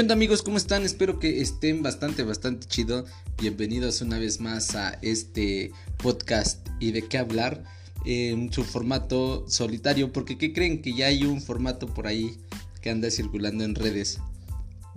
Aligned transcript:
¿Qué 0.00 0.14
amigos? 0.14 0.40
¿Cómo 0.40 0.56
están? 0.56 0.82
Espero 0.82 1.18
que 1.18 1.42
estén 1.42 1.82
bastante, 1.82 2.22
bastante 2.22 2.66
chido. 2.66 3.04
Bienvenidos 3.38 4.00
una 4.00 4.18
vez 4.18 4.40
más 4.40 4.74
a 4.74 4.98
este 5.02 5.72
podcast 5.98 6.66
y 6.80 6.92
de 6.92 7.02
qué 7.02 7.18
hablar 7.18 7.62
en 8.06 8.50
su 8.50 8.64
formato 8.64 9.44
solitario. 9.46 10.10
Porque 10.10 10.38
¿qué 10.38 10.54
creen? 10.54 10.80
Que 10.80 10.94
ya 10.94 11.08
hay 11.08 11.24
un 11.24 11.42
formato 11.42 11.86
por 11.86 12.06
ahí 12.06 12.38
que 12.80 12.88
anda 12.88 13.10
circulando 13.10 13.62
en 13.62 13.74
redes 13.74 14.20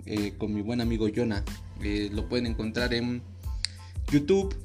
eh, 0.06 0.32
con 0.38 0.54
mi 0.54 0.62
buen 0.62 0.80
amigo 0.80 1.06
Jonah. 1.14 1.44
Eh, 1.82 2.08
lo 2.10 2.26
pueden 2.26 2.46
encontrar 2.46 2.94
en 2.94 3.22
YouTube. 4.10 4.56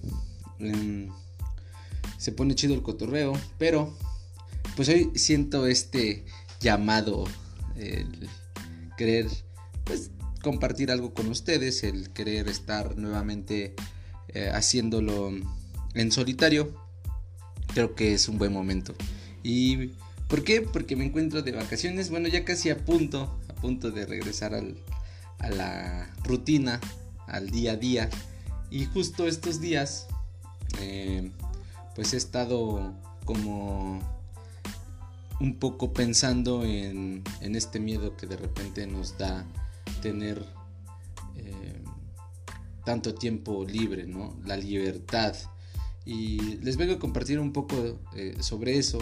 se 2.18 2.32
pone 2.32 2.56
chido 2.56 2.74
el 2.76 2.82
cotorreo. 2.82 3.34
Pero 3.58 3.94
pues 4.78 4.88
hoy 4.88 5.12
siento 5.16 5.68
este 5.68 6.24
llamado. 6.62 7.26
El 7.76 8.30
querer 8.98 9.28
pues 9.84 10.12
compartir 10.42 10.92
algo 10.92 11.14
con 11.14 11.28
ustedes, 11.28 11.84
el 11.84 12.12
querer 12.12 12.48
estar 12.48 12.98
nuevamente 12.98 13.76
eh, 14.30 14.52
haciéndolo 14.54 15.32
en 15.94 16.12
solitario, 16.12 16.74
creo 17.74 17.96
que 17.96 18.14
es 18.14 18.30
un 18.30 18.38
buen 18.38 18.54
momento. 18.54 18.96
¿Y 19.44 19.92
por 20.28 20.44
qué? 20.44 20.62
Porque 20.62 20.96
me 20.96 21.06
encuentro 21.06 21.42
de 21.42 21.52
vacaciones, 21.52 22.10
bueno, 22.10 22.28
ya 22.28 22.46
casi 22.46 22.70
a 22.70 22.78
punto, 22.86 23.40
a 23.48 23.54
punto 23.54 23.92
de 23.92 24.06
regresar 24.06 24.54
a 24.54 25.50
la 25.50 26.14
rutina, 26.24 26.80
al 27.28 27.50
día 27.50 27.74
a 27.74 27.76
día. 27.76 28.10
Y 28.70 28.86
justo 28.86 29.28
estos 29.28 29.60
días, 29.60 30.08
eh, 30.80 31.32
pues 31.96 32.14
he 32.14 32.18
estado 32.18 32.94
como 33.26 34.00
un 35.40 35.58
poco 35.58 35.94
pensando 35.94 36.64
en, 36.64 37.24
en 37.42 37.56
este 37.56 37.80
miedo 37.80 38.16
que 38.18 38.28
de 38.28 38.36
repente 38.38 38.86
nos 38.86 39.18
da 39.18 39.46
tener 40.02 40.46
eh, 41.36 41.84
tanto 42.86 43.14
tiempo 43.16 43.66
libre, 43.66 44.06
¿no? 44.06 44.38
La 44.46 44.58
libertad. 44.58 45.36
Y 46.06 46.58
les 46.58 46.78
vengo 46.78 46.94
a 46.94 47.00
compartir 47.00 47.40
un 47.40 47.54
poco 47.54 48.00
eh, 48.16 48.38
sobre 48.40 48.78
eso, 48.78 49.00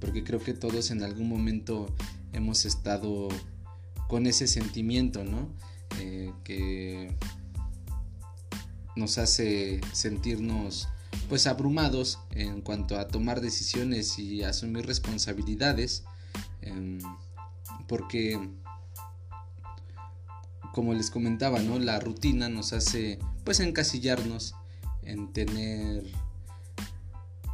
porque 0.00 0.24
creo 0.24 0.40
que 0.40 0.54
todos 0.54 0.90
en 0.90 1.02
algún 1.02 1.28
momento 1.28 1.94
hemos 2.32 2.64
estado 2.64 3.28
con 4.08 4.26
ese 4.26 4.46
sentimiento, 4.46 5.24
¿no? 5.24 5.48
Eh, 6.00 6.32
que 6.44 7.14
nos 8.96 9.18
hace 9.18 9.80
sentirnos 9.92 10.88
pues 11.28 11.46
abrumados 11.46 12.18
en 12.30 12.60
cuanto 12.62 12.98
a 12.98 13.08
tomar 13.08 13.40
decisiones 13.40 14.18
y 14.18 14.42
asumir 14.42 14.86
responsabilidades 14.86 16.04
em, 16.62 16.98
porque 17.86 18.38
como 20.78 20.94
les 20.94 21.10
comentaba, 21.10 21.58
¿no? 21.58 21.80
La 21.80 21.98
rutina 21.98 22.48
nos 22.48 22.72
hace 22.72 23.18
pues 23.42 23.58
encasillarnos 23.58 24.54
en 25.02 25.32
tener 25.32 26.04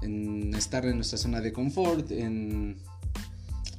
en 0.02 0.54
estar 0.54 0.84
en 0.84 0.96
nuestra 0.96 1.16
zona 1.16 1.40
de 1.40 1.50
confort, 1.50 2.10
en 2.10 2.76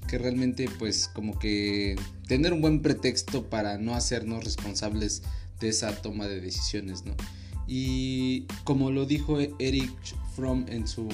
que 0.08 0.18
realmente 0.18 0.68
pues 0.80 1.08
como 1.08 1.38
que 1.38 1.96
tener 2.28 2.54
un 2.54 2.62
buen 2.62 2.82
pretexto 2.82 3.48
para 3.48 3.78
no 3.78 3.94
hacernos 3.94 4.44
responsables 4.44 5.22
de 5.60 5.70
esa 5.70 5.96
toma 6.02 6.26
de 6.26 6.42
decisiones, 6.42 7.06
¿no? 7.06 7.14
Y 7.68 8.48
como 8.64 8.90
lo 8.90 9.06
dijo 9.06 9.38
Eric 9.60 9.94
Fromm 10.36 10.66
en 10.70 10.88
su 10.88 11.08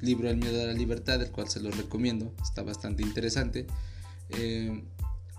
libro 0.00 0.28
El 0.30 0.38
miedo 0.38 0.60
a 0.60 0.66
la 0.66 0.72
libertad, 0.72 1.22
el 1.22 1.30
cual 1.30 1.48
se 1.48 1.60
lo 1.60 1.70
recomiendo, 1.70 2.34
está 2.42 2.64
bastante 2.64 3.04
interesante, 3.04 3.68
eh, 4.30 4.82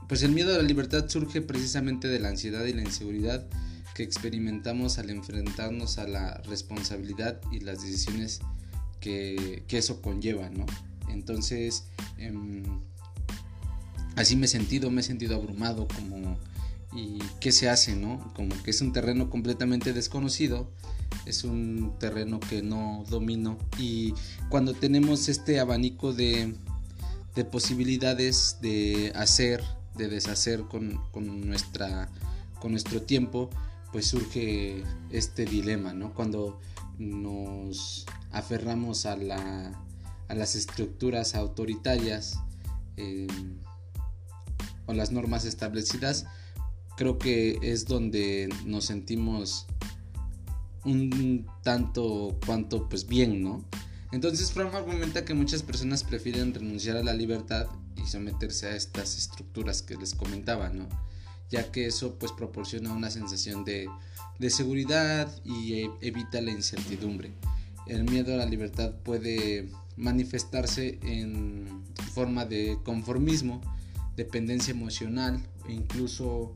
pues 0.08 0.24
el 0.24 0.32
miedo 0.32 0.54
a 0.54 0.58
la 0.58 0.64
libertad 0.64 1.08
surge 1.10 1.42
precisamente 1.42 2.08
de 2.08 2.20
la 2.20 2.30
ansiedad 2.30 2.66
y 2.66 2.74
la 2.74 2.82
inseguridad 2.82 3.46
que 3.94 4.04
experimentamos 4.04 5.00
al 5.00 5.10
enfrentarnos 5.10 5.98
a 5.98 6.08
la 6.08 6.42
responsabilidad 6.46 7.42
y 7.52 7.62
las 7.62 7.82
decisiones 7.82 8.42
que, 9.00 9.64
eso 9.70 10.02
conlleva, 10.02 10.50
¿no? 10.50 10.66
Entonces, 11.10 11.86
em, 12.18 12.64
así 14.16 14.36
me 14.36 14.46
he 14.46 14.50
sentido, 14.50 14.92
me 14.92 15.02
he 15.02 15.04
sentido 15.04 15.36
abrumado 15.36 15.88
como... 15.88 16.38
¿Y 16.96 17.20
qué 17.42 17.52
se 17.52 17.70
hace, 17.70 17.96
no? 17.96 18.34
Como 18.34 18.56
que 18.64 18.72
es 18.72 18.82
un 18.82 18.94
terreno 18.94 19.30
completamente 19.30 19.94
desconocido, 19.94 20.72
es 21.26 21.44
un 21.44 21.94
terreno 22.00 22.40
que 22.40 22.62
no 22.64 23.04
domino 23.10 23.58
y 23.78 24.14
cuando 24.50 24.74
tenemos 24.74 25.28
este 25.28 25.60
abanico 25.60 26.14
de, 26.14 26.56
de 27.36 27.46
posibilidades 27.46 28.58
de 28.62 29.12
hacer, 29.16 29.62
de 29.98 30.08
deshacer 30.08 30.64
con, 30.64 31.00
nuestra, 31.48 32.10
con 32.60 32.72
nuestro 32.72 33.02
tiempo, 33.02 33.50
pues 33.92 34.08
surge 34.08 34.84
este 35.12 35.46
dilema, 35.46 35.94
¿no? 35.94 36.14
Cuando 36.14 36.60
nos 36.98 38.06
aferramos 38.32 39.06
a, 39.06 39.16
la, 39.16 39.72
a 40.28 40.36
las 40.36 40.56
estructuras 40.56 41.36
autoritarias 41.36 42.40
eh, 42.98 43.28
o 44.86 44.94
las 44.94 45.12
normas 45.12 45.46
establecidas, 45.46 46.26
creo 46.96 47.18
que 47.18 47.60
es 47.62 47.86
donde 47.86 48.50
nos 48.66 48.86
sentimos 48.86 49.68
un 50.84 51.46
tanto 51.64 52.38
cuanto 52.46 52.88
pues 52.88 53.08
bien, 53.08 53.44
¿no? 53.44 53.64
Entonces 54.12 54.52
Fromm 54.52 54.74
argumenta 54.74 55.26
que 55.26 55.34
muchas 55.34 55.64
personas 55.64 56.04
prefieren 56.04 56.54
renunciar 56.54 56.98
a 56.98 57.04
la 57.04 57.14
libertad 57.14 57.68
y 58.08 58.10
someterse 58.10 58.68
a 58.68 58.76
estas 58.76 59.18
estructuras 59.18 59.82
que 59.82 59.96
les 59.96 60.16
comentaba, 60.16 60.70
¿no? 60.70 60.88
Ya 61.50 61.72
que 61.72 61.86
eso 61.86 62.18
pues 62.18 62.32
proporciona 62.32 62.94
una 62.94 63.12
sensación 63.12 63.66
de, 63.66 63.90
seguridad 64.50 65.30
y 65.44 65.74
e, 65.74 65.92
evita 66.02 66.42
la 66.42 66.52
incertidumbre. 66.52 67.34
El 67.86 68.04
miedo 68.06 68.34
a 68.34 68.38
la 68.38 68.46
libertad 68.46 68.94
puede 69.04 69.70
manifestarse 69.98 71.00
en 71.02 71.84
forma 72.14 72.46
de 72.46 72.78
conformismo, 72.84 73.62
dependencia 74.16 74.72
emocional 74.72 75.46
e 75.68 75.74
incluso 75.74 76.54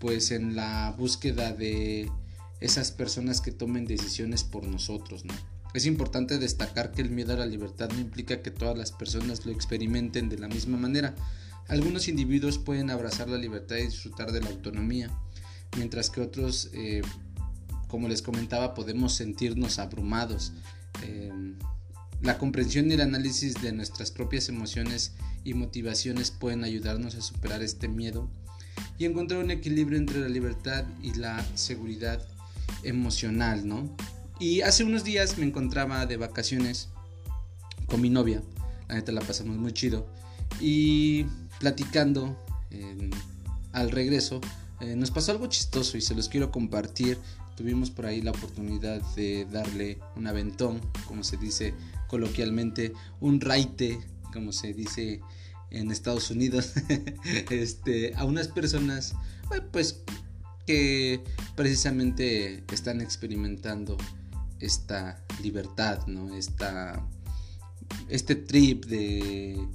pues 0.00 0.30
en 0.30 0.54
la 0.54 0.94
búsqueda 0.96 1.52
de 1.52 2.10
esas 2.60 2.92
personas 2.92 3.40
que 3.40 3.52
tomen 3.52 3.84
decisiones 3.84 4.44
por 4.44 4.64
nosotros, 4.64 5.24
¿no? 5.24 5.34
Es 5.74 5.86
importante 5.86 6.38
destacar 6.38 6.92
que 6.92 7.02
el 7.02 7.10
miedo 7.10 7.32
a 7.32 7.36
la 7.36 7.46
libertad 7.46 7.90
no 7.90 7.98
implica 7.98 8.42
que 8.42 8.52
todas 8.52 8.78
las 8.78 8.92
personas 8.92 9.44
lo 9.44 9.50
experimenten 9.50 10.28
de 10.28 10.38
la 10.38 10.46
misma 10.46 10.78
manera. 10.78 11.16
Algunos 11.66 12.06
individuos 12.06 12.58
pueden 12.58 12.90
abrazar 12.90 13.28
la 13.28 13.38
libertad 13.38 13.76
y 13.78 13.86
disfrutar 13.86 14.30
de 14.30 14.40
la 14.40 14.50
autonomía, 14.50 15.10
mientras 15.76 16.10
que 16.10 16.20
otros, 16.20 16.70
eh, 16.74 17.02
como 17.88 18.08
les 18.08 18.22
comentaba, 18.22 18.72
podemos 18.72 19.14
sentirnos 19.14 19.80
abrumados. 19.80 20.52
Em, 21.02 21.56
la 22.22 22.38
comprensión 22.38 22.88
y 22.88 22.94
el 22.94 23.00
análisis 23.00 23.60
de 23.60 23.72
nuestras 23.72 24.12
propias 24.12 24.48
emociones 24.48 25.14
y 25.42 25.54
motivaciones 25.54 26.30
pueden 26.30 26.62
ayudarnos 26.62 27.16
a 27.16 27.20
superar 27.20 27.62
este 27.62 27.88
miedo 27.88 28.30
y 28.96 29.06
encontrar 29.06 29.42
un 29.42 29.50
equilibrio 29.50 29.98
entre 29.98 30.20
la 30.20 30.28
libertad 30.28 30.84
y 31.02 31.14
la 31.14 31.44
seguridad 31.56 32.24
emocional, 32.84 33.66
¿no? 33.66 33.94
Y 34.44 34.60
hace 34.60 34.84
unos 34.84 35.04
días 35.04 35.38
me 35.38 35.46
encontraba 35.46 36.04
de 36.04 36.18
vacaciones 36.18 36.90
con 37.86 38.02
mi 38.02 38.10
novia. 38.10 38.42
La 38.88 38.96
neta 38.96 39.10
la 39.10 39.22
pasamos 39.22 39.56
muy 39.56 39.72
chido. 39.72 40.06
Y 40.60 41.24
platicando 41.60 42.38
al 43.72 43.90
regreso, 43.90 44.42
eh, 44.82 44.96
nos 44.96 45.10
pasó 45.10 45.32
algo 45.32 45.46
chistoso 45.46 45.96
y 45.96 46.02
se 46.02 46.14
los 46.14 46.28
quiero 46.28 46.52
compartir. 46.52 47.16
Tuvimos 47.56 47.90
por 47.90 48.04
ahí 48.04 48.20
la 48.20 48.32
oportunidad 48.32 49.00
de 49.14 49.46
darle 49.46 49.98
un 50.14 50.26
aventón, 50.26 50.78
como 51.06 51.24
se 51.24 51.38
dice 51.38 51.72
coloquialmente, 52.06 52.92
un 53.20 53.40
raite, 53.40 53.98
como 54.30 54.52
se 54.52 54.74
dice 54.74 55.22
en 55.70 55.90
Estados 55.90 56.30
Unidos, 56.30 56.74
este, 57.50 58.14
a 58.14 58.24
unas 58.24 58.48
personas, 58.48 59.14
pues 59.72 60.02
que 60.66 61.22
precisamente 61.56 62.62
están 62.70 63.00
experimentando 63.00 63.96
esta 64.64 65.24
libertad, 65.42 66.06
¿no? 66.06 66.34
Esta, 66.34 67.06
este 68.08 68.34
trip 68.34 68.86
de 68.86 69.66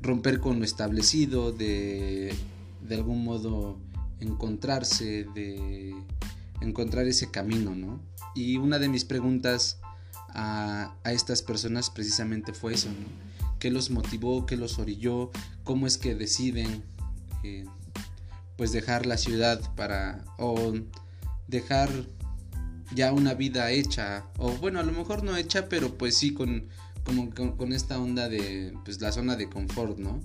romper 0.00 0.40
con 0.40 0.58
lo 0.58 0.64
establecido, 0.64 1.52
de 1.52 2.34
de 2.82 2.94
algún 2.94 3.24
modo 3.24 3.78
encontrarse, 4.20 5.24
de 5.34 5.94
encontrar 6.60 7.06
ese 7.06 7.30
camino, 7.30 7.74
¿no? 7.74 8.00
Y 8.34 8.56
una 8.56 8.78
de 8.78 8.88
mis 8.88 9.04
preguntas 9.04 9.78
a, 10.28 10.94
estas 11.04 11.42
personas 11.42 11.90
precisamente 11.90 12.52
fue 12.52 12.74
eso. 12.74 12.88
¿Qué 13.58 13.70
los 13.70 13.90
motivó? 13.90 14.46
¿Qué 14.46 14.56
los 14.56 14.78
orilló? 14.78 15.30
¿Cómo 15.64 15.86
es 15.86 15.98
que 15.98 16.14
deciden 16.14 16.82
eh, 17.44 17.64
pues 18.56 18.72
dejar 18.72 19.06
la 19.06 19.16
ciudad 19.16 19.60
para 19.74 20.24
o 20.38 20.72
dejar 21.46 21.90
ya 22.94 23.12
una 23.12 23.34
vida 23.34 23.70
hecha, 23.70 24.26
o 24.38 24.52
bueno, 24.52 24.80
a 24.80 24.82
lo 24.82 24.92
mejor 24.92 25.22
no 25.22 25.36
hecha, 25.36 25.68
pero 25.68 25.96
pues 25.96 26.16
sí 26.16 26.32
con, 26.32 26.68
con, 27.56 27.72
esta 27.72 27.98
onda 27.98 28.28
de 28.28 28.74
pues 28.84 29.00
la 29.00 29.12
zona 29.12 29.36
de 29.36 29.48
confort, 29.48 29.98
¿no? 29.98 30.20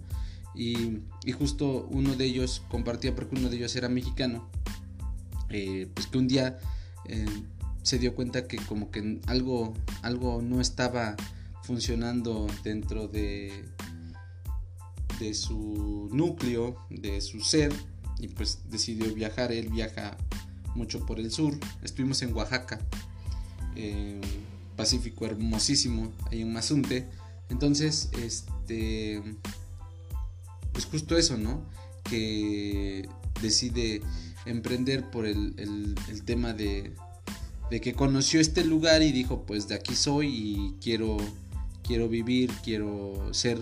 Y, 0.55 1.01
justo 1.37 1.87
uno 1.91 2.15
de 2.15 2.25
ellos 2.25 2.63
compartía, 2.69 3.15
porque 3.15 3.35
uno 3.35 3.49
de 3.49 3.57
ellos 3.57 3.75
era 3.75 3.89
mexicano, 3.89 4.49
eh, 5.49 5.87
pues 5.93 6.07
que 6.07 6.17
un 6.17 6.27
día 6.27 6.57
eh, 7.05 7.25
se 7.83 7.99
dio 7.99 8.15
cuenta 8.15 8.47
que 8.47 8.57
como 8.57 8.91
que 8.91 9.19
algo, 9.27 9.73
algo 10.01 10.41
no 10.41 10.59
estaba 10.59 11.15
funcionando 11.63 12.47
dentro 12.63 13.07
de, 13.07 13.65
de 15.19 15.33
su 15.33 16.09
núcleo, 16.11 16.77
de 16.89 17.21
su 17.21 17.39
ser, 17.41 17.71
y 18.19 18.27
pues 18.29 18.59
decidió 18.69 19.13
viajar. 19.13 19.51
Él 19.51 19.69
viaja 19.69 20.17
mucho 20.77 21.05
por 21.05 21.19
el 21.19 21.31
sur. 21.31 21.57
Estuvimos 21.83 22.21
en 22.21 22.33
Oaxaca, 22.33 22.79
Pacífico 24.75 25.25
hermosísimo, 25.25 26.13
ahí 26.31 26.41
en 26.41 26.53
Mazunte. 26.53 27.07
Entonces, 27.49 28.09
este, 28.21 29.21
pues 30.71 30.85
justo 30.85 31.17
eso, 31.17 31.37
¿no? 31.37 31.61
Que 32.03 33.09
decide 33.41 34.01
emprender 34.45 35.09
por 35.09 35.25
el, 35.25 35.53
el, 35.57 36.23
tema 36.23 36.53
de, 36.53 36.93
de, 37.69 37.81
que 37.81 37.93
conoció 37.93 38.39
este 38.39 38.63
lugar 38.63 39.01
y 39.01 39.11
dijo, 39.11 39.43
pues 39.43 39.67
de 39.67 39.75
aquí 39.75 39.95
soy 39.95 40.27
y 40.27 40.75
quiero, 40.81 41.17
quiero 41.83 42.07
vivir, 42.07 42.51
quiero 42.63 43.33
ser 43.33 43.59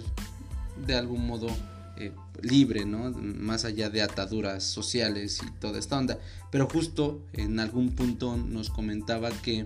de 0.86 0.96
algún 0.96 1.26
modo 1.26 1.48
eh, 1.98 2.12
libre, 2.42 2.86
¿no? 2.86 3.12
Más 3.12 3.66
allá 3.66 3.90
de 3.90 4.02
ataduras 4.02 4.64
sociales 4.64 5.42
y 5.46 5.52
toda 5.60 5.80
esta 5.80 5.98
onda. 5.98 6.20
Pero 6.52 6.68
justo 6.68 7.22
en 7.34 7.60
algún 7.60 7.96
punto 7.96 8.38
nos 8.38 8.70
comentaba 8.70 9.30
que 9.32 9.66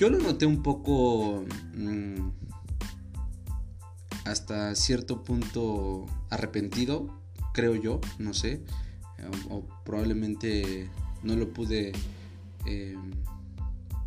yo 0.00 0.10
lo 0.10 0.18
noté 0.18 0.46
un 0.46 0.62
poco 0.62 1.44
mm, 1.74 2.30
hasta 4.24 4.74
cierto 4.74 5.22
punto 5.22 6.06
arrepentido, 6.30 7.20
creo 7.52 7.76
yo, 7.76 8.00
no 8.18 8.34
sé. 8.34 8.62
O, 9.48 9.64
probablemente 9.84 10.90
no 11.22 11.36
lo 11.36 11.52
pude 11.52 11.92
eh, 12.66 12.96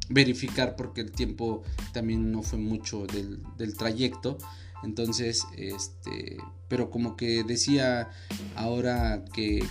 verificar 0.09 0.75
porque 0.75 1.01
el 1.01 1.11
tiempo 1.11 1.63
también 1.93 2.31
no 2.31 2.43
fue 2.43 2.59
mucho 2.59 3.07
del, 3.07 3.41
del 3.57 3.75
trayecto. 3.75 4.37
Entonces, 4.83 5.45
este, 5.55 6.37
pero 6.67 6.89
como 6.89 7.15
que 7.17 7.43
decía 7.43 8.09
ahora 8.55 9.25
que 9.33 9.63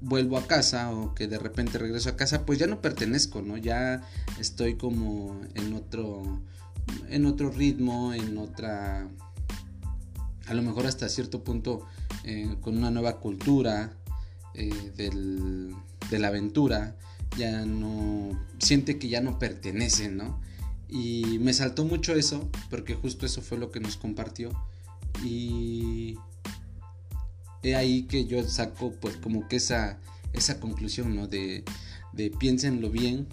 vuelvo 0.00 0.36
a 0.36 0.46
casa 0.46 0.90
o 0.90 1.14
que 1.14 1.28
de 1.28 1.38
repente 1.38 1.78
regreso 1.78 2.10
a 2.10 2.16
casa, 2.16 2.44
pues 2.44 2.58
ya 2.58 2.66
no 2.66 2.80
pertenezco, 2.80 3.42
¿no? 3.42 3.56
Ya 3.56 4.02
estoy 4.38 4.76
como 4.76 5.40
en 5.54 5.72
otro 5.74 6.42
en 7.08 7.26
otro 7.26 7.50
ritmo, 7.50 8.12
en 8.12 8.36
otra 8.38 9.08
a 10.46 10.54
lo 10.54 10.62
mejor 10.62 10.86
hasta 10.86 11.08
cierto 11.08 11.44
punto 11.44 11.86
eh, 12.24 12.56
con 12.60 12.76
una 12.76 12.90
nueva 12.90 13.20
cultura 13.20 13.92
eh, 14.54 14.92
del, 14.96 15.74
de 16.10 16.18
la 16.18 16.28
aventura, 16.28 16.96
ya 17.38 17.64
no 17.64 18.38
siente 18.58 18.98
que 18.98 19.08
ya 19.08 19.20
no 19.20 19.38
pertenece, 19.38 20.10
¿no? 20.10 20.40
Y 20.94 21.38
me 21.38 21.54
saltó 21.54 21.86
mucho 21.86 22.14
eso, 22.14 22.50
porque 22.68 22.94
justo 22.94 23.24
eso 23.24 23.40
fue 23.40 23.56
lo 23.56 23.70
que 23.70 23.80
nos 23.80 23.96
compartió. 23.96 24.50
Y 25.24 26.18
he 27.62 27.74
ahí 27.74 28.02
que 28.02 28.26
yo 28.26 28.44
saco 28.44 28.92
pues 29.00 29.16
como 29.16 29.48
que 29.48 29.56
esa, 29.56 29.98
esa 30.34 30.60
conclusión, 30.60 31.16
¿no? 31.16 31.28
De, 31.28 31.64
de 32.12 32.28
piénsenlo 32.28 32.90
bien 32.90 33.26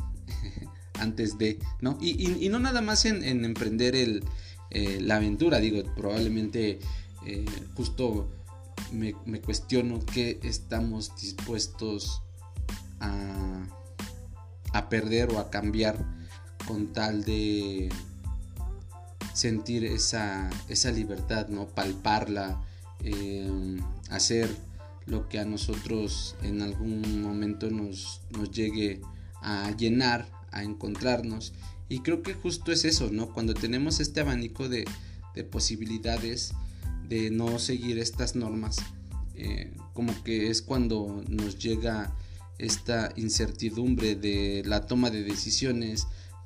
antes 0.93 1.37
de, 1.37 1.59
¿no? 1.81 1.97
Y, 1.99 2.47
no 2.47 2.59
nada 2.59 2.81
más 2.81 3.03
en, 3.03 3.43
emprender 3.43 3.93
el, 3.93 4.23
eh, 4.69 4.99
la 5.01 5.17
aventura, 5.17 5.59
digo, 5.59 5.83
probablemente 5.97 6.79
eh, 7.25 7.45
justo 7.75 8.29
me, 8.93 9.15
me, 9.25 9.41
cuestiono 9.41 9.99
qué 10.05 10.39
estamos 10.43 11.13
dispuestos 11.19 12.21
a, 13.01 13.67
a 14.71 14.87
perder 14.87 15.33
o 15.33 15.39
a 15.39 15.49
cambiar 15.49 16.18
con 16.69 16.93
tal 16.93 17.23
de 17.23 17.89
sentir 19.33 19.85
esa, 19.85 20.51
esa 20.67 20.91
libertad, 20.91 21.47
¿no? 21.47 21.65
Palparla, 21.65 22.61
eh, 23.03 23.79
hacer 24.11 24.55
lo 25.07 25.27
que 25.27 25.39
a 25.39 25.45
nosotros 25.45 26.35
en 26.43 26.61
algún 26.61 27.23
momento 27.23 27.71
nos, 27.71 28.21
nos 28.29 28.51
llegue 28.51 29.01
a 29.41 29.71
llenar, 29.71 30.27
a 30.51 30.61
encontrarnos. 30.63 31.53
Y 31.89 32.01
creo 32.01 32.21
que 32.21 32.35
justo 32.35 32.71
es 32.71 32.85
eso, 32.85 33.09
¿no? 33.11 33.33
Cuando 33.33 33.55
tenemos 33.55 33.99
este 33.99 34.21
abanico 34.21 34.69
de, 34.69 34.85
de 35.33 35.43
posibilidades 35.43 36.53
de 37.07 37.31
no 37.31 37.57
seguir 37.57 37.97
estas 37.97 38.35
normas, 38.35 38.77
eh, 39.33 39.73
como 39.95 40.13
que 40.23 40.51
es 40.51 40.61
cuando 40.61 41.23
nos 41.27 41.57
llega 41.57 42.15
esta 42.59 43.11
incertidumbre 43.15 44.15
de 44.15 44.61
la 44.67 44.85
toma 44.85 45.09
de 45.09 45.23
decisiones, 45.23 46.05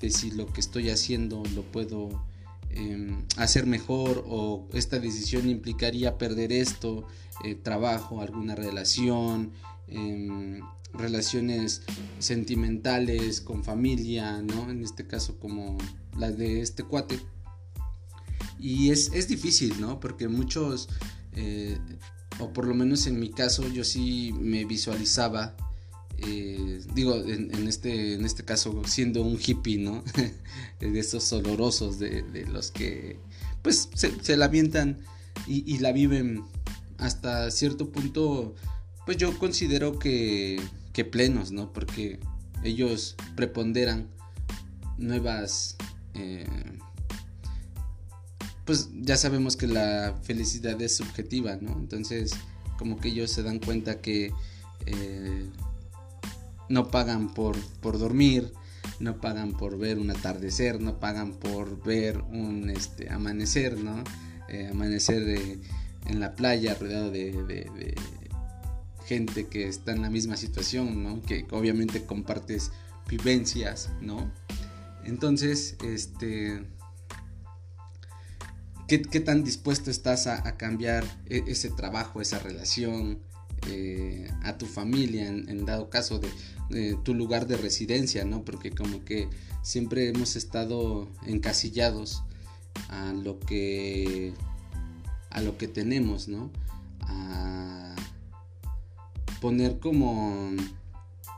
si 0.09 0.31
lo 0.31 0.47
que 0.47 0.61
estoy 0.61 0.89
haciendo 0.89 1.43
lo 1.55 1.63
puedo 1.63 2.23
em, 2.69 3.25
hacer 3.37 3.65
mejor 3.65 4.23
o 4.27 4.67
esta 4.73 4.99
decisión 4.99 5.49
implicaría 5.49 6.17
perder 6.17 6.51
esto, 6.51 7.05
eh, 7.43 7.55
trabajo, 7.55 8.21
alguna 8.21 8.55
relación, 8.55 9.51
em, 9.87 10.61
relaciones 10.93 11.81
sentimentales 12.19 13.41
con 13.41 13.63
familia, 13.63 14.41
¿no? 14.41 14.69
En 14.69 14.83
este 14.83 15.07
caso 15.07 15.39
como 15.39 15.77
la 16.17 16.31
de 16.31 16.61
este 16.61 16.83
cuate. 16.83 17.19
Y 18.59 18.91
es, 18.91 19.11
es 19.13 19.27
difícil, 19.27 19.81
¿no? 19.81 19.99
Porque 19.99 20.27
muchos, 20.27 20.89
eh, 21.33 21.77
o 22.39 22.53
por 22.53 22.67
lo 22.67 22.75
menos 22.75 23.07
en 23.07 23.19
mi 23.19 23.29
caso, 23.29 23.67
yo 23.67 23.83
sí 23.83 24.33
me 24.39 24.65
visualizaba 24.65 25.55
eh, 26.17 26.81
digo, 26.93 27.15
en, 27.15 27.67
este, 27.67 28.13
en 28.13 28.25
este 28.25 28.43
caso 28.43 28.81
siendo 28.85 29.21
un 29.23 29.39
hippie, 29.39 29.77
¿no? 29.77 30.03
de 30.79 30.99
esos 30.99 31.31
olorosos 31.33 31.99
de, 31.99 32.45
los 32.51 32.71
que 32.71 33.19
pues 33.61 33.89
se, 33.93 34.37
la 34.37 34.45
avientan 34.45 34.99
y, 35.47 35.77
la 35.79 35.91
viven 35.91 36.43
hasta 36.97 37.49
cierto 37.51 37.91
punto, 37.91 38.55
pues 39.05 39.17
yo 39.17 39.37
considero 39.39 39.99
que, 39.99 40.61
que 40.91 41.05
plenos, 41.05 41.51
¿no? 41.51 41.71
Porque 41.73 42.19
ellos 42.63 43.15
preponderan 43.35 44.09
nuevas... 44.97 45.75
Eh, 46.13 46.45
pues 48.65 48.89
ya 48.93 49.17
sabemos 49.17 49.57
que 49.57 49.67
la 49.67 50.15
felicidad 50.23 50.81
es 50.81 50.95
subjetiva, 50.95 51.57
¿no? 51.57 51.73
Entonces 51.73 52.31
como 52.77 52.99
que 52.99 53.09
ellos 53.09 53.31
se 53.31 53.43
dan 53.43 53.59
cuenta 53.59 54.01
que 54.01 54.33
eh, 54.85 55.49
no 56.69 56.89
pagan 56.89 57.33
por, 57.33 57.57
por 57.81 57.99
dormir, 57.99 58.53
no 58.99 59.19
pagan 59.19 59.53
por 59.53 59.77
ver 59.77 59.99
un 59.99 60.11
atardecer, 60.11 60.81
no 60.81 60.99
pagan 60.99 61.33
por 61.33 61.83
ver 61.83 62.19
un 62.19 62.69
este, 62.69 63.11
amanecer, 63.11 63.77
¿no? 63.77 64.03
Eh, 64.49 64.69
amanecer 64.71 65.59
en 66.05 66.19
la 66.19 66.35
playa 66.35 66.75
rodeado 66.75 67.11
de, 67.11 67.95
gente 69.05 69.47
que 69.47 69.67
está 69.67 69.91
en 69.91 70.01
la 70.01 70.09
misma 70.09 70.37
situación, 70.37 71.03
¿no? 71.03 71.21
Que 71.21 71.45
obviamente 71.51 72.05
compartes 72.05 72.71
vivencias, 73.09 73.89
¿no? 74.01 74.31
Entonces, 75.03 75.75
este... 75.83 76.65
¿Qué, 78.87 78.99
tan 78.99 79.43
dispuesto 79.43 79.89
estás 79.89 80.27
a, 80.27 80.55
cambiar 80.55 81.03
e, 81.25 81.43
ese 81.47 81.71
trabajo, 81.71 82.21
esa 82.21 82.37
relación, 82.37 83.19
eh, 83.67 84.29
a 84.43 84.57
tu 84.57 84.65
familia 84.65 85.27
en, 85.27 85.65
dado 85.65 85.89
caso 85.89 86.19
de, 86.19 86.29
tu 87.03 87.13
lugar 87.13 87.47
de 87.47 87.57
residencia, 87.57 88.25
¿no? 88.25 88.43
Porque 88.43 88.71
como 88.71 89.03
que 89.05 89.29
siempre 89.61 90.09
hemos 90.09 90.35
estado 90.35 91.09
encasillados 91.25 92.23
a 92.89 93.13
lo 93.13 93.39
que 93.39 94.33
a 95.29 95.41
lo 95.41 95.57
que 95.57 95.67
tenemos, 95.67 96.27
¿no? 96.27 96.51
A 97.01 97.95
poner 99.41 99.79
como 99.79 100.51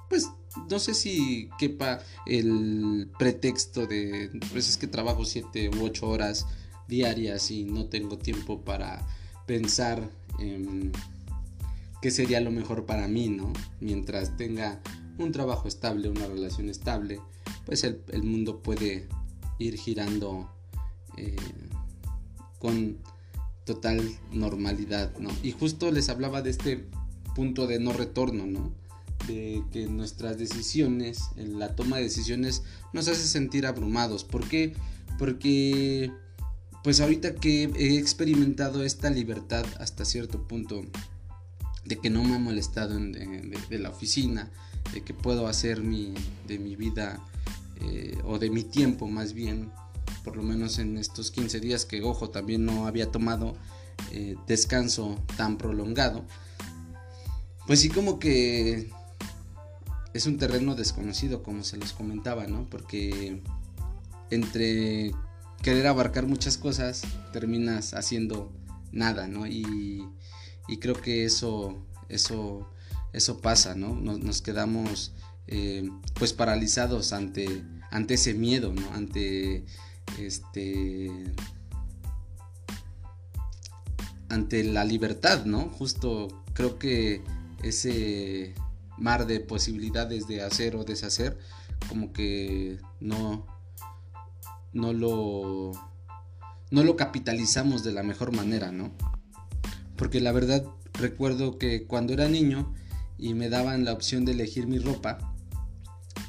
pues 0.09 0.29
no 0.69 0.79
sé 0.79 0.93
si 0.93 1.49
quepa 1.57 1.99
el 2.25 3.09
pretexto 3.19 3.87
de 3.87 4.31
pues 4.51 4.69
es 4.69 4.77
que 4.77 4.87
trabajo 4.87 5.25
7 5.25 5.69
u 5.69 5.83
8 5.83 6.07
horas 6.07 6.45
diarias 6.87 7.51
y 7.51 7.65
no 7.65 7.85
tengo 7.85 8.17
tiempo 8.17 8.61
para 8.61 9.05
pensar 9.45 10.09
en 10.39 10.91
qué 12.01 12.11
sería 12.11 12.41
lo 12.41 12.51
mejor 12.51 12.85
para 12.85 13.07
mí, 13.07 13.29
¿no? 13.29 13.51
Mientras 13.79 14.37
tenga 14.37 14.81
un 15.17 15.31
trabajo 15.31 15.67
estable, 15.67 16.09
una 16.09 16.27
relación 16.27 16.69
estable, 16.69 17.19
pues 17.65 17.83
el, 17.83 18.23
mundo 18.23 18.61
puede 18.61 19.07
ir 19.59 19.77
girando 19.77 20.49
eh, 21.17 21.35
con 22.59 22.97
total 23.65 24.01
normalidad, 24.31 25.17
¿no? 25.17 25.29
Y 25.43 25.51
justo 25.51 25.91
les 25.91 26.09
hablaba 26.09 26.41
de 26.41 26.51
este 26.51 26.85
punto 27.35 27.67
de 27.67 27.79
no 27.79 27.93
retorno, 27.93 28.45
¿no? 28.45 28.73
De 29.27 29.63
que 29.71 29.87
nuestras 29.87 30.37
decisiones, 30.37 31.29
la 31.35 31.75
toma 31.75 31.97
de 31.97 32.03
decisiones 32.03 32.63
nos 32.93 33.07
hace 33.07 33.27
sentir 33.27 33.65
abrumados. 33.65 34.23
¿Por 34.23 34.47
qué? 34.47 34.73
Porque 35.17 36.11
pues 36.83 37.01
ahorita 37.01 37.33
que 37.33 37.63
he 37.63 37.97
experimentado 37.97 38.83
esta 38.83 39.09
libertad 39.09 39.65
hasta 39.79 40.05
cierto 40.05 40.47
punto, 40.47 40.85
de 41.85 41.97
que 41.97 42.09
no 42.09 42.23
me 42.23 42.35
ha 42.35 42.39
molestado 42.39 42.97
en, 42.97 43.11
de, 43.11 43.79
la 43.79 43.89
oficina, 43.89 44.51
de 44.93 45.01
que 45.01 45.13
puedo 45.13 45.47
hacer 45.47 45.81
mi, 45.81 46.13
de 46.47 46.59
mi 46.59 46.75
vida 46.75 47.19
eh, 47.81 48.17
o 48.25 48.39
de 48.39 48.49
mi 48.49 48.63
tiempo 48.63 49.07
más 49.07 49.33
bien, 49.33 49.71
por 50.23 50.35
lo 50.35 50.43
menos 50.43 50.79
en 50.79 50.97
estos 50.97 51.31
15 51.31 51.59
días 51.59 51.85
que, 51.85 52.01
ojo, 52.01 52.29
también 52.29 52.65
no 52.65 52.87
había 52.87 53.11
tomado 53.11 53.55
eh, 54.11 54.35
descanso 54.47 55.23
tan 55.37 55.57
prolongado, 55.57 56.25
pues 57.67 57.79
sí 57.81 57.89
como 57.89 58.19
que 58.19 58.89
es 60.13 60.25
un 60.27 60.37
terreno 60.37 60.75
desconocido, 60.75 61.43
como 61.43 61.63
se 61.63 61.77
los 61.77 61.91
comentaba, 61.91 62.47
¿no? 62.47 62.65
Porque 62.69 63.41
entre 64.29 65.11
querer 65.61 65.87
abarcar 65.87 66.25
muchas 66.25 66.57
cosas, 66.57 67.01
terminas 67.33 67.93
haciendo 67.93 68.51
nada, 68.91 69.27
¿no? 69.27 69.45
Y, 69.45 70.07
creo 70.79 70.95
que 70.95 71.25
eso, 71.25 71.85
eso, 72.09 72.69
eso 73.13 73.39
pasa, 73.41 73.75
¿no? 73.75 73.95
Nos, 73.95 74.41
quedamos 74.41 75.13
eh, 75.47 75.89
pues 76.15 76.33
paralizados 76.33 77.13
ante, 77.13 77.63
ante 77.91 78.15
ese 78.15 78.33
miedo, 78.33 78.73
¿no? 78.73 78.93
Ante 78.93 79.65
este 80.19 81.11
ante 84.29 84.63
la 84.63 84.83
libertad, 84.83 85.45
¿no? 85.45 85.69
Justo 85.69 86.43
creo 86.53 86.79
que 86.79 87.23
ese 87.63 88.53
mar 88.97 89.27
de 89.27 89.39
posibilidades 89.39 90.27
de 90.27 90.41
hacer 90.41 90.75
o 90.75 90.83
deshacer, 90.83 91.37
como 91.89 92.11
que 92.13 92.79
no, 92.99 93.45
no 94.73 94.93
lo, 94.93 95.71
no 96.71 96.83
lo 96.83 96.95
capitalizamos 96.95 97.83
de 97.83 97.91
la 97.91 98.03
mejor 98.03 98.35
manera, 98.35 98.71
¿no? 98.71 98.91
Porque 99.95 100.19
la 100.21 100.31
verdad 100.31 100.65
recuerdo 100.93 101.57
que 101.57 101.85
cuando 101.85 102.13
era 102.13 102.27
niño 102.27 102.73
y 103.17 103.33
me 103.33 103.49
daban 103.49 103.85
la 103.85 103.93
opción 103.93 104.25
de 104.25 104.33
elegir 104.33 104.67
mi 104.67 104.79
ropa, 104.79 105.33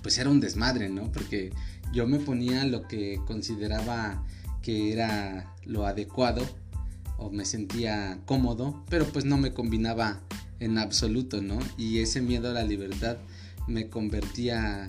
pues 0.02 0.18
era 0.18 0.30
un 0.30 0.40
desmadre, 0.40 0.88
¿no? 0.88 1.10
Porque 1.10 1.52
yo 1.92 2.06
me 2.06 2.18
ponía 2.18 2.64
lo 2.64 2.86
que 2.86 3.20
consideraba 3.26 4.24
que 4.62 4.92
era 4.92 5.54
lo 5.64 5.86
adecuado 5.86 6.46
o 7.18 7.30
me 7.30 7.44
sentía 7.44 8.20
cómodo, 8.26 8.84
pero 8.88 9.06
pues 9.06 9.24
no 9.24 9.38
me 9.38 9.52
combinaba 9.52 10.20
en 10.60 10.78
absoluto, 10.78 11.42
¿no? 11.42 11.58
Y 11.76 11.98
ese 11.98 12.20
miedo 12.20 12.50
a 12.50 12.52
la 12.52 12.64
libertad 12.64 13.16
me 13.66 13.88
convertía 13.88 14.88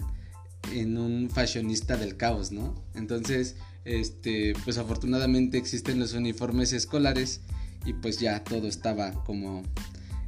en 0.71 0.97
un 0.97 1.29
fashionista 1.29 1.97
del 1.97 2.17
caos, 2.17 2.51
¿no? 2.51 2.75
Entonces, 2.95 3.55
este, 3.85 4.53
pues 4.65 4.77
afortunadamente 4.77 5.57
existen 5.57 5.99
los 5.99 6.13
uniformes 6.13 6.73
escolares 6.73 7.41
y 7.85 7.93
pues 7.93 8.19
ya 8.19 8.43
todo 8.43 8.67
estaba 8.67 9.23
como 9.23 9.63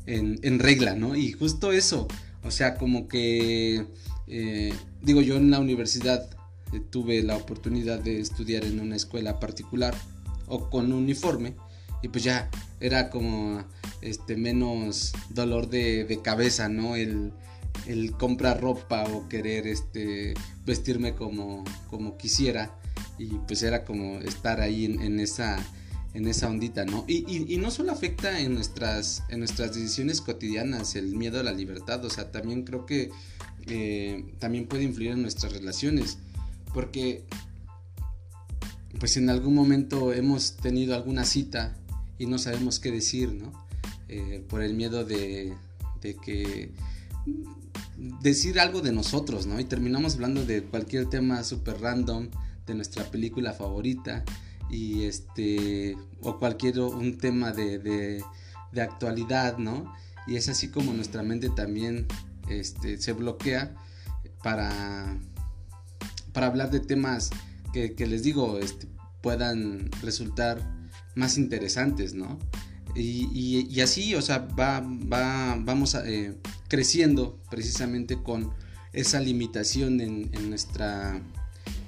en, 0.06 0.60
regla, 0.60 0.96
¿no? 0.96 1.16
Y 1.16 1.32
justo 1.32 1.72
eso, 1.72 2.08
o 2.44 2.52
sea, 2.52 2.76
como 2.76 3.08
que, 3.08 3.86
eh, 4.28 4.74
digo, 5.02 5.22
yo 5.22 5.38
en 5.38 5.52
la 5.52 5.60
universidad 5.60 6.30
eh, 6.74 6.82
tuve 6.90 7.22
la 7.24 7.36
oportunidad 7.36 8.00
de 8.00 8.20
estudiar 8.20 8.66
en 8.66 8.80
una 8.80 8.96
escuela 8.96 9.40
particular 9.40 9.94
o 10.48 10.70
con 10.70 10.92
uniforme 10.92 11.56
y 12.02 12.08
pues 12.08 12.24
ya 12.24 12.50
era 12.80 13.10
como 13.10 13.64
este 14.02 14.36
menos 14.36 15.14
dolor 15.30 15.70
de, 15.70 16.20
cabeza, 16.24 16.70
¿no? 16.70 16.96
El, 16.96 17.34
comprar 18.20 18.62
ropa 18.62 19.06
o 19.06 19.28
querer 19.30 19.66
este 19.66 20.36
vestirme 20.66 21.16
como, 21.16 21.64
como 21.90 22.18
quisiera 22.18 22.76
y 23.18 23.28
pues 23.48 23.64
era 23.64 23.84
como 23.84 24.20
estar 24.20 24.62
ahí 24.62 24.86
en, 24.86 25.20
esa 25.20 25.58
en 26.14 26.28
esa 26.28 26.50
ondita, 26.50 26.86
¿no? 26.86 27.06
Y, 27.08 27.58
no 27.58 27.72
solo 27.72 27.92
afecta 27.92 28.40
en 28.40 28.56
nuestras, 28.56 29.24
en 29.30 29.40
nuestras 29.40 29.76
decisiones 29.76 30.22
cotidianas 30.22 30.96
el 30.96 31.16
miedo 31.16 31.40
a 31.40 31.44
la 31.44 31.52
libertad, 31.52 32.04
o 32.04 32.10
sea, 32.10 32.32
también 32.32 32.64
creo 32.64 32.86
que 32.86 33.12
eh, 33.68 34.26
también 34.40 34.68
puede 34.68 34.84
influir 34.84 35.12
en 35.12 35.22
nuestras 35.22 35.54
relaciones, 35.54 36.18
porque 36.74 37.24
pues 39.00 39.18
en 39.18 39.30
algún 39.30 39.54
momento 39.54 40.14
hemos 40.14 40.58
tenido 40.58 40.96
alguna 40.96 41.26
cita 41.26 41.78
y 42.18 42.26
no 42.26 42.38
sabemos 42.38 42.80
qué 42.80 42.92
decir, 42.92 43.32
¿no? 43.32 43.52
Eh, 44.08 44.44
por 44.50 44.64
el 44.64 44.74
miedo 44.74 45.06
de, 45.06 45.54
de 46.02 46.16
que 46.16 46.72
decir 48.22 48.60
algo 48.60 48.82
de 48.82 48.92
nosotros, 48.92 49.46
¿no? 49.46 49.60
Y 49.60 49.66
terminamos 49.66 50.16
hablando 50.16 50.44
de 50.44 50.64
cualquier 50.64 51.08
tema 51.08 51.44
súper 51.44 51.80
random, 51.80 52.30
de 52.66 52.76
nuestra 52.76 53.04
película 53.10 53.54
favorita, 53.54 54.24
y 54.70 55.04
este, 55.04 55.98
o 56.22 56.38
cualquier 56.38 56.80
un 56.80 57.18
tema 57.18 57.52
de, 57.52 57.80
de, 57.80 58.24
actualidad, 58.82 59.58
¿no? 59.58 59.94
Y 60.28 60.36
es 60.36 60.48
así 60.48 60.70
como 60.70 60.94
nuestra 60.94 61.24
mente 61.24 61.50
también 61.50 62.08
este, 62.50 62.98
se 62.98 63.14
bloquea 63.14 63.76
para, 64.44 65.18
para 66.34 66.48
hablar 66.48 66.70
de 66.70 66.80
temas 66.80 67.32
que, 67.74 67.96
que 67.96 68.06
les 68.06 68.24
digo, 68.24 68.60
este, 68.60 68.88
puedan 69.22 69.92
resultar 70.02 70.62
más 71.16 71.38
interesantes, 71.38 72.14
¿no? 72.14 72.38
Y, 72.96 73.80
así, 73.82 74.16
o 74.16 74.22
sea, 74.22 74.40
va, 74.60 74.82
va 74.82 75.56
vamos 75.60 75.96
eh, 75.96 76.36
creciendo 76.68 77.40
precisamente 77.50 78.22
con 78.22 78.52
esa 78.94 79.20
limitación 79.20 80.02
en, 80.02 80.50
nuestra, 80.50 81.22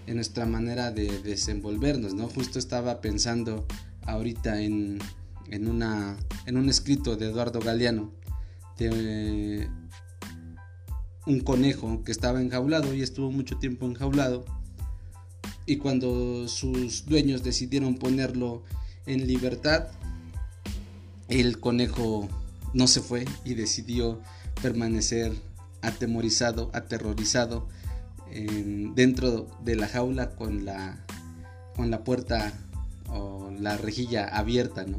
en 0.07 0.15
nuestra 0.15 0.45
manera 0.45 0.91
de 0.91 1.19
desenvolvernos, 1.19 2.13
¿no? 2.13 2.27
Justo 2.27 2.59
estaba 2.59 3.01
pensando 3.01 3.65
ahorita 4.05 4.61
en, 4.61 4.99
en, 5.49 5.67
una, 5.67 6.17
en 6.45 6.57
un 6.57 6.69
escrito 6.69 7.15
de 7.15 7.27
Eduardo 7.27 7.59
Galeano 7.59 8.11
de 8.77 9.69
un 11.27 11.39
conejo 11.41 12.03
que 12.03 12.11
estaba 12.11 12.41
enjaulado 12.41 12.93
y 12.93 13.01
estuvo 13.01 13.31
mucho 13.31 13.57
tiempo 13.57 13.85
enjaulado 13.85 14.43
y 15.65 15.77
cuando 15.77 16.47
sus 16.47 17.05
dueños 17.05 17.43
decidieron 17.43 17.95
ponerlo 17.95 18.63
en 19.05 19.27
libertad, 19.27 19.87
el 21.27 21.59
conejo 21.59 22.27
no 22.73 22.87
se 22.87 23.01
fue 23.01 23.25
y 23.45 23.53
decidió 23.53 24.19
permanecer 24.61 25.33
atemorizado, 25.81 26.71
aterrorizado 26.73 27.67
dentro 28.95 29.47
de 29.63 29.75
la 29.75 29.87
jaula 29.87 30.35
con 30.35 30.65
la, 30.65 31.05
con 31.75 31.91
la 31.91 32.03
puerta 32.03 32.53
o 33.09 33.51
la 33.59 33.77
rejilla 33.77 34.27
abierta, 34.27 34.85
¿no? 34.85 34.97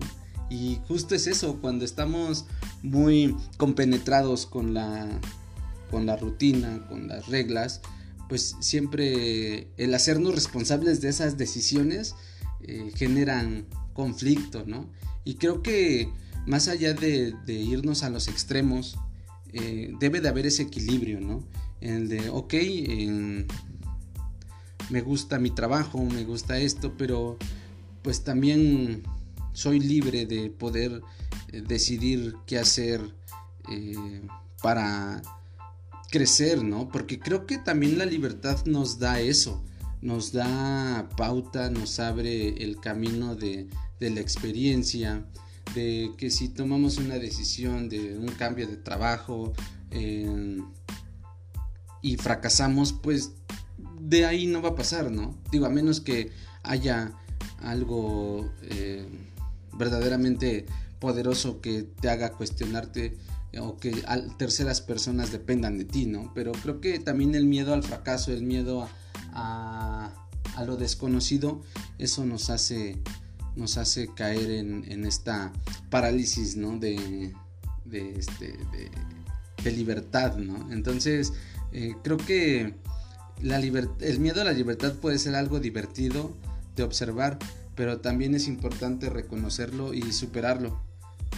Y 0.51 0.79
justo 0.87 1.15
es 1.15 1.27
eso, 1.27 1.61
cuando 1.63 1.85
estamos 1.85 2.45
muy 2.83 3.35
compenetrados 3.57 4.45
con 4.45 4.75
la, 4.75 5.09
con 5.91 6.05
la 6.05 6.17
rutina, 6.17 6.87
con 6.89 7.09
las 7.09 7.29
reglas, 7.29 7.81
pues 8.29 8.57
siempre 8.61 9.69
el 9.79 9.95
hacernos 9.95 10.35
responsables 10.35 11.01
de 11.01 11.09
esas 11.09 11.39
decisiones 11.39 12.15
eh, 12.61 12.93
generan 12.95 13.67
conflicto, 13.95 14.65
¿no? 14.67 14.91
Y 15.25 15.35
creo 15.35 15.63
que 15.63 16.11
más 16.47 16.69
allá 16.69 16.95
de, 16.95 17.35
irnos 17.47 18.03
a 18.03 18.11
los 18.11 18.29
extremos, 18.29 18.99
eh, 19.53 19.93
debe 20.01 20.21
de 20.21 20.29
haber 20.29 20.47
ese 20.47 20.65
equilibrio, 20.65 21.21
¿no? 21.21 21.43
El 21.83 22.09
de, 22.09 22.29
ok, 22.31 22.55
me 24.91 25.01
gusta 25.01 25.39
mi 25.39 25.51
trabajo, 25.51 25.99
me 26.05 26.25
gusta 26.25 26.59
esto, 26.59 26.95
pero 26.97 27.37
pues 28.03 28.23
también 28.23 29.03
soy 29.53 29.81
libre 29.81 30.27
de 30.27 30.49
poder 30.51 31.03
eh, 31.53 31.63
decidir 31.67 32.37
qué 32.47 32.59
hacer 32.59 33.01
eh, 33.69 34.23
para 34.63 35.23
crecer, 36.11 36.63
¿no? 36.63 36.89
Porque 36.89 37.19
creo 37.19 37.47
que 37.47 37.59
también 37.59 37.99
la 37.99 38.07
libertad 38.07 38.65
nos 38.67 38.99
da 38.99 39.21
eso, 39.21 39.61
nos 40.01 40.33
da 40.33 41.09
pauta, 41.17 41.69
nos 41.69 41.99
abre 41.99 42.63
el 42.63 42.79
camino 42.79 43.35
de, 43.35 43.69
de 43.99 44.11
la 44.11 44.21
experiencia, 44.21 45.27
de 45.75 46.13
que 46.17 46.31
si 46.31 46.49
tomamos 46.49 46.99
una 46.99 47.19
decisión 47.19 47.89
de 47.89 48.19
un 48.19 48.29
cambio 48.29 48.69
de 48.69 48.77
trabajo 48.77 49.53
eh, 49.91 50.61
y 52.03 52.17
fracasamos, 52.17 52.93
pues 52.93 53.33
de 54.01 54.27
ahí 54.27 54.47
no 54.47 54.61
va 54.61 54.71
a 54.71 54.75
pasar, 54.75 55.11
¿no? 55.11 55.39
Digo, 55.51 55.67
a 55.67 55.71
menos 55.71 56.01
que 56.01 56.31
haya 56.63 57.13
algo 57.61 58.53
eh, 58.63 59.07
verdaderamente 59.73 60.67
poderoso 60.99 61.61
que 61.61 61.83
te 61.83 62.11
haga 62.11 62.33
cuestionarte 62.33 63.17
o 63.59 63.77
que 63.77 64.05
terceras 64.39 64.81
personas 64.81 65.31
dependan 65.31 65.79
de 65.79 65.85
ti, 65.85 66.07
¿no? 66.07 66.33
Pero 66.35 66.53
creo 66.53 66.81
que 66.81 66.99
también 66.99 67.35
el 67.35 67.47
miedo 67.47 67.75
al 67.75 67.83
fracaso, 67.83 68.33
el 68.33 68.43
miedo 68.43 68.89
a, 69.33 70.11
a 70.57 70.65
lo 70.65 70.77
desconocido, 70.77 71.63
eso 71.99 72.25
nos 72.25 72.51
hace 72.51 73.01
nos 73.57 73.77
hace 73.77 74.09
caer 74.09 74.51
en, 74.51 75.05
esta 75.05 75.53
parálisis, 75.91 76.57
¿no? 76.57 76.79
De, 76.79 77.33
de, 77.85 78.19
este, 78.19 78.57
de, 79.63 79.73
libertad, 79.73 80.37
¿no? 80.37 80.73
Entonces, 80.73 81.33
eh, 81.73 81.95
creo 82.03 82.17
que 82.17 82.75
la 83.41 83.59
el 83.59 84.21
miedo 84.21 84.41
a 84.41 84.45
la 84.45 84.53
libertad 84.53 84.95
puede 84.95 85.19
ser 85.19 85.35
algo 85.35 85.59
divertido 85.59 86.37
de 86.77 86.83
observar, 86.83 87.39
pero 87.75 88.01
también 88.01 88.35
es 88.35 88.47
importante 88.47 89.11
reconocerlo 89.11 89.95
y 89.95 90.13
superarlo, 90.13 90.81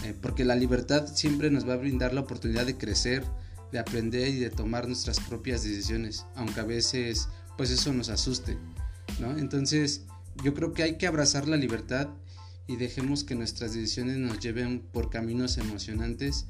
eh, 0.03 0.13
porque 0.21 0.45
la 0.45 0.55
libertad 0.55 1.07
siempre 1.07 1.49
nos 1.49 1.67
va 1.67 1.73
a 1.73 1.77
brindar 1.77 2.13
la 2.13 2.21
oportunidad 2.21 2.65
de 2.65 2.77
crecer, 2.77 3.23
de 3.71 3.79
aprender 3.79 4.27
y 4.27 4.39
de 4.39 4.49
tomar 4.49 4.87
nuestras 4.87 5.19
propias 5.19 5.63
decisiones, 5.63 6.25
aunque 6.35 6.59
a 6.59 6.65
veces 6.65 7.27
pues 7.57 7.71
eso 7.71 7.93
nos 7.93 8.09
asuste, 8.09 8.57
¿no? 9.19 9.37
Entonces 9.37 10.03
yo 10.43 10.53
creo 10.53 10.73
que 10.73 10.83
hay 10.83 10.97
que 10.97 11.07
abrazar 11.07 11.47
la 11.47 11.57
libertad 11.57 12.09
y 12.67 12.75
dejemos 12.75 13.23
que 13.23 13.35
nuestras 13.35 13.73
decisiones 13.73 14.17
nos 14.17 14.39
lleven 14.39 14.81
por 14.91 15.09
caminos 15.09 15.57
emocionantes 15.57 16.47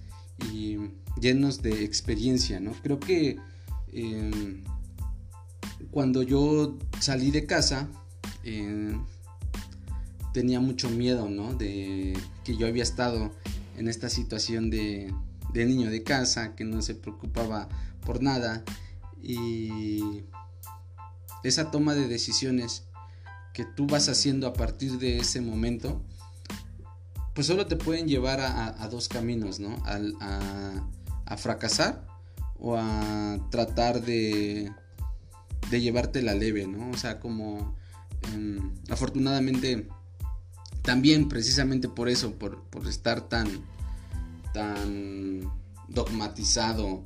y 0.51 0.77
llenos 1.19 1.61
de 1.61 1.83
experiencia, 1.83 2.59
¿no? 2.59 2.71
Creo 2.81 2.99
que 2.99 3.37
em, 3.91 4.63
cuando 5.91 6.23
yo 6.23 6.77
salí 6.99 7.31
de 7.31 7.45
casa 7.45 7.89
em, 8.43 9.03
tenía 10.33 10.59
mucho 10.59 10.89
miedo, 10.89 11.29
¿no? 11.29 11.53
De 11.53 12.17
que 12.43 12.57
yo 12.57 12.67
había 12.67 12.83
estado 12.83 13.31
en 13.77 13.87
esta 13.87 14.09
situación 14.09 14.69
de, 14.69 15.13
niño 15.53 15.89
de 15.89 16.03
casa, 16.03 16.55
que 16.55 16.65
no 16.65 16.81
se 16.81 16.95
preocupaba 16.95 17.69
por 18.05 18.21
nada 18.21 18.63
y 19.23 20.23
esa 21.43 21.71
toma 21.71 21.95
de 21.95 22.09
decisiones 22.09 22.83
que 23.53 23.63
tú 23.63 23.87
vas 23.87 24.09
haciendo 24.09 24.47
a 24.47 24.53
partir 24.53 24.99
de 24.99 25.19
ese 25.19 25.39
momento, 25.39 26.03
pues 27.33 27.47
solo 27.47 27.67
te 27.67 27.77
pueden 27.77 28.07
llevar 28.07 28.41
a, 28.41 28.87
dos 28.89 29.07
caminos, 29.07 29.61
¿no? 29.61 29.81
A, 29.85 31.37
fracasar 31.37 32.05
o 32.59 32.77
a 32.77 33.37
tratar 33.51 34.01
de, 34.01 34.71
de 35.69 35.81
llevarte 35.81 36.21
la 36.21 36.33
leve, 36.33 36.67
¿no? 36.67 36.89
O 36.91 36.97
sea, 36.97 37.19
como 37.19 37.75
em, 38.33 38.71
afortunadamente 38.89 39.87
también 40.85 41.27
precisamente 41.27 41.89
por 41.89 42.09
eso, 42.09 42.33
por, 42.35 42.63
estar 42.87 43.27
tan, 43.27 43.47
tan 44.53 45.51
dogmatizado, 45.89 47.03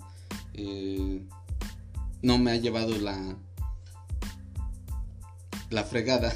eh, 0.53 1.23
no 2.21 2.37
me 2.37 2.51
ha 2.51 2.57
llevado 2.57 2.97
la, 2.97 3.37
la 5.69 5.83
fregada. 5.83 6.33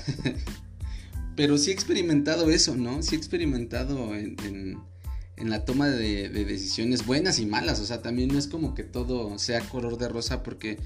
Pero 1.35 1.57
sí 1.57 1.71
he 1.71 1.73
experimentado 1.73 2.49
eso, 2.49 2.75
¿no? 2.75 3.01
Sí 3.01 3.15
he 3.15 3.17
experimentado 3.17 4.15
en, 4.15 4.77
la 5.37 5.65
toma 5.65 5.87
de, 5.87 6.29
decisiones 6.29 7.05
buenas 7.05 7.39
y 7.39 7.45
malas. 7.45 7.79
O 7.79 7.85
sea, 7.85 8.01
también 8.01 8.29
no 8.29 8.39
es 8.39 8.47
como 8.47 8.75
que 8.75 8.83
todo 8.83 9.37
sea 9.39 9.61
color 9.61 9.97
de 9.97 10.09
rosa 10.09 10.43
porque 10.43 10.79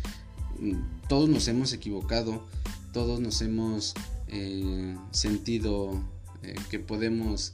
mm, 0.60 1.08
todos 1.08 1.30
nos 1.30 1.48
hemos 1.48 1.74
equivocado, 1.74 2.46
todos 2.94 3.20
nos 3.20 3.42
hemos 3.42 3.94
eh, 4.28 4.96
sentido 5.12 6.02
eh, 6.44 6.56
que 6.70 6.80
podemos 6.80 7.54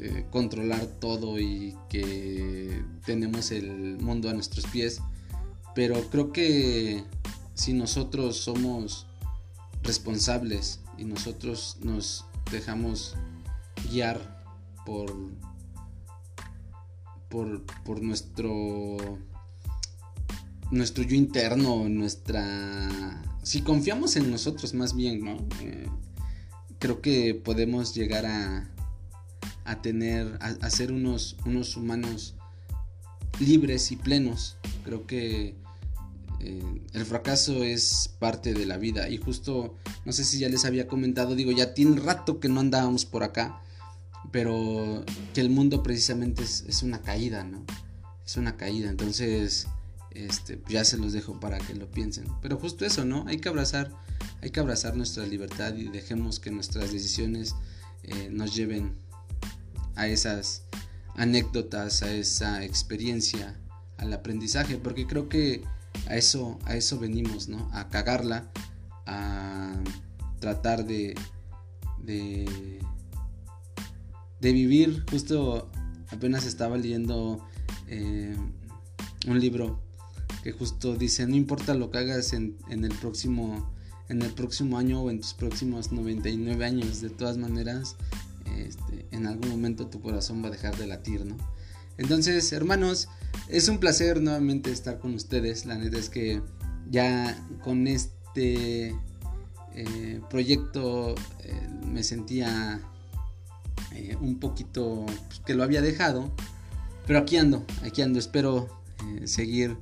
eh, 0.00 0.26
controlar 0.30 0.86
todo 0.86 1.38
y 1.38 1.76
que 1.88 2.82
tenemos 3.04 3.50
el 3.50 3.98
mundo 3.98 4.28
a 4.28 4.34
nuestros 4.34 4.66
pies. 4.66 5.00
Pero 5.74 6.10
creo 6.10 6.32
que 6.32 7.04
si 7.54 7.72
nosotros 7.72 8.36
somos 8.36 9.06
responsables 9.82 10.80
y 10.98 11.04
nosotros 11.04 11.78
nos 11.82 12.24
dejamos 12.50 13.14
guiar 13.90 14.44
por 14.84 15.14
por, 17.32 18.02
nuestro 18.02 18.96
nuestro 20.70 21.02
yo 21.04 21.16
interno 21.16 21.88
nuestra 21.88 23.22
si 23.42 23.62
confiamos 23.62 24.16
en 24.16 24.30
nosotros 24.30 24.74
más 24.74 24.94
bien 24.94 25.24
no 25.24 25.36
eh, 25.60 25.88
creo 26.78 27.00
que 27.00 27.34
podemos 27.34 27.94
llegar 27.94 28.26
a 28.26 28.68
a 29.64 29.80
tener 29.80 30.38
a, 30.40 30.70
ser 30.70 30.92
unos 30.92 31.36
unos 31.46 31.76
humanos 31.76 32.34
libres 33.40 33.92
y 33.92 33.96
plenos. 33.96 34.56
Creo 34.84 35.06
que 35.06 35.54
eh, 36.40 36.82
el 36.92 37.04
fracaso 37.04 37.62
es 37.62 38.10
parte 38.18 38.54
de 38.54 38.66
la 38.66 38.76
vida. 38.76 39.08
Y 39.08 39.16
justo, 39.18 39.76
no 40.04 40.12
sé 40.12 40.24
si 40.24 40.38
ya 40.38 40.48
les 40.48 40.64
había 40.64 40.88
comentado, 40.88 41.34
digo, 41.34 41.52
ya 41.52 41.74
tiene 41.74 42.00
rato 42.00 42.40
que 42.40 42.48
no 42.48 42.60
andábamos 42.60 43.04
por 43.04 43.22
acá, 43.22 43.60
pero 44.32 45.04
que 45.34 45.40
el 45.40 45.50
mundo 45.50 45.82
precisamente 45.82 46.42
es, 46.42 46.82
una 46.82 47.02
caída, 47.02 47.44
¿no? 47.44 47.64
Es 48.24 48.36
una 48.36 48.56
caída, 48.56 48.88
entonces 48.88 49.68
este, 50.10 50.60
ya 50.68 50.84
se 50.84 50.96
los 50.96 51.12
dejo 51.12 51.38
para 51.38 51.58
que 51.58 51.74
lo 51.74 51.90
piensen. 51.90 52.26
Pero 52.40 52.56
justo 52.56 52.84
eso, 52.84 53.04
¿no? 53.04 53.24
Hay 53.28 53.38
que 53.38 53.50
abrazar, 53.50 53.92
hay 54.40 54.50
que 54.50 54.58
abrazar 54.58 54.96
nuestra 54.96 55.26
libertad 55.26 55.76
y 55.76 55.88
dejemos 55.88 56.40
que 56.40 56.50
nuestras 56.50 56.90
decisiones 56.90 57.54
eh, 58.02 58.30
nos 58.30 58.54
lleven 58.56 58.96
a 59.94 60.08
esas 60.08 60.64
anécdotas, 61.14 62.02
a 62.02 62.10
esa 62.10 62.64
experiencia, 62.64 63.60
al 63.98 64.12
aprendizaje, 64.14 64.78
porque 64.78 65.06
creo 65.06 65.28
que 65.28 65.62
a 66.08 66.16
eso, 66.16 66.58
a 66.64 66.74
eso 66.74 66.98
venimos, 66.98 67.48
¿no? 67.48 67.68
A 67.72 67.88
cagarla, 67.90 68.50
a 69.06 69.74
tratar 70.40 70.86
de, 70.86 71.14
de, 71.98 72.80
de 74.42 74.52
vivir. 74.52 75.04
Justo 75.10 75.70
apenas 76.10 76.44
estaba 76.44 76.76
leyendo 76.76 77.42
eh, 77.88 78.36
un 79.26 79.40
libro 79.40 79.80
que 80.42 80.52
justo 80.52 80.96
dice, 80.96 81.26
no 81.26 81.36
importa 81.36 81.74
lo 81.74 81.90
que 81.90 81.98
hagas 81.98 82.32
en, 82.32 82.58
en, 82.68 82.84
el 82.84 82.92
próximo 82.92 83.72
en 84.08 84.20
el 84.20 84.32
próximo 84.32 84.76
año 84.76 85.00
o 85.00 85.10
en 85.10 85.20
tus 85.20 85.32
próximos 85.32 85.92
99 85.92 86.64
años, 86.64 87.00
de 87.00 87.08
todas 87.08 87.38
maneras, 87.38 87.96
este, 88.58 89.06
en 89.12 89.26
algún 89.26 89.48
momento 89.48 89.86
tu 89.86 90.02
corazón 90.02 90.42
va 90.42 90.48
a 90.48 90.50
dejar 90.50 90.76
de 90.76 90.86
latir, 90.86 91.24
¿no? 91.24 91.36
Entonces, 91.96 92.52
hermanos, 92.52 93.08
es 93.48 93.68
un 93.68 93.78
placer 93.78 94.20
nuevamente 94.20 94.72
estar 94.72 94.98
con 94.98 95.14
ustedes. 95.14 95.66
La 95.66 95.76
neta 95.76 95.98
es 95.98 96.08
que 96.08 96.42
ya 96.90 97.38
con 97.62 97.86
este 97.86 98.94
eh, 99.74 100.20
proyecto 100.28 101.14
eh, 101.44 101.68
me 101.86 102.02
sentía 102.02 102.82
eh, 103.94 104.16
un 104.20 104.38
poquito 104.38 105.06
pues, 105.28 105.40
que 105.40 105.54
lo 105.54 105.62
había 105.62 105.82
dejado. 105.82 106.30
Pero 107.06 107.18
aquí 107.18 107.36
ando, 107.36 107.64
aquí 107.82 108.02
ando. 108.02 108.18
Espero 108.18 108.68
seguir 109.24 109.76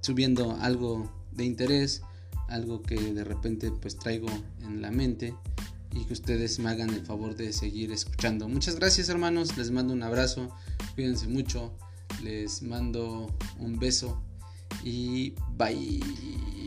subiendo 0.00 0.56
algo 0.60 1.10
de 1.32 1.44
interés, 1.44 2.02
algo 2.48 2.82
que 2.82 2.96
de 2.96 3.24
repente 3.24 3.70
pues 3.70 3.96
traigo 3.96 4.28
en 4.62 4.82
la 4.82 4.90
mente 4.90 5.34
y 5.92 6.04
que 6.04 6.12
ustedes 6.12 6.58
me 6.58 6.70
hagan 6.70 6.90
el 6.90 7.04
favor 7.04 7.36
de 7.36 7.52
seguir 7.52 7.92
escuchando. 7.92 8.48
Muchas 8.48 8.76
gracias 8.76 9.08
hermanos, 9.08 9.56
les 9.56 9.70
mando 9.70 9.92
un 9.92 10.02
abrazo, 10.02 10.50
cuídense 10.94 11.28
mucho, 11.28 11.72
les 12.22 12.62
mando 12.62 13.34
un 13.58 13.78
beso 13.78 14.20
y 14.84 15.34
bye. 15.56 16.57